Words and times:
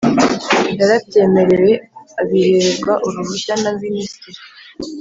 yarabyemerewe 0.79 1.71
abihererwa 2.21 2.93
uruhushya 3.05 3.53
na 3.63 3.71
Minisitiri 3.81 4.39